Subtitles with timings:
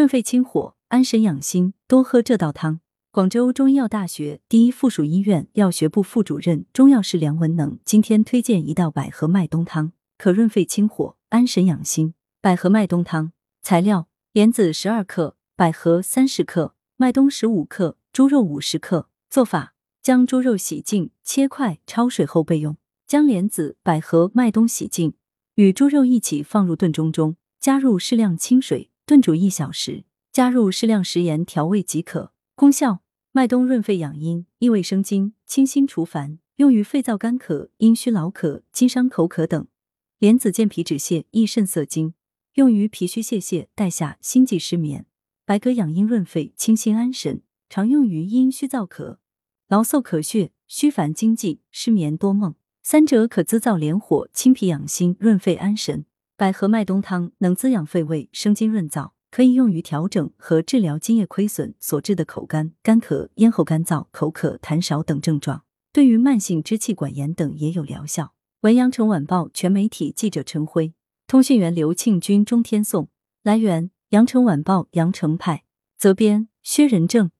[0.00, 2.80] 润肺清火、安神养心，多喝这道汤。
[3.10, 12.14] 广州中医药大学第一附属医院药学部副主任、中药师梁文能今天推荐一道百合麦冬汤，可润肺清火、安神养心。
[12.40, 19.10] 百合麦冬汤材料：莲子十二克，百合三十克，麦冬十五克，猪肉五十克。
[19.28, 22.78] 做法：将猪肉洗净切块，焯水后备用。
[23.06, 25.12] 将莲子、百合、麦冬洗净，
[25.56, 32.32] 与猪肉一起放入炖盅中，加入适量清水，炖煮一小时，加入适量食盐调味即可。
[32.54, 39.66] 功效：麦冬润肺养阴，益胃生津，清心除烦，用于肺燥干咳、阴虚劳咳、津伤口渴等。
[40.20, 42.14] 莲子健脾止泻，益肾涩精，
[42.54, 45.06] 用于脾虚泄泻、带下、心悸失眠。
[45.44, 49.16] 白葛养阴润肺，清心安神，常用于阴虚燥咳、
[49.66, 52.54] 劳嗽咳血、虚烦惊悸、失眠多梦。
[52.84, 56.04] 三者可滋燥连火，清脾养心，润肺安神。
[56.40, 65.64] 百合麦冬汤能滋养肺胃，生津润燥，可以用于调整和治疗津液亏损所致的口干、干咳、咽喉干燥、口渴、痰少等症状。
[65.92, 68.32] 对于慢性支气管炎等也有疗效。
[68.62, 70.94] 文阳城晚报全媒体记者陈辉，
[71.26, 73.10] 通讯员刘庆军、钟天颂。
[73.42, 75.64] 来源：阳城晚报阳城派。
[75.98, 77.30] 责编：薛仁正。